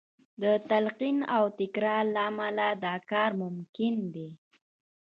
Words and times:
د 0.41 0.43
تلقین 0.69 1.17
او 1.35 1.43
تکرار 1.59 2.03
له 2.15 2.21
امله 2.29 2.67
دا 2.85 2.95
کار 3.11 3.31
ممکن 3.41 3.95
دی 4.13 4.29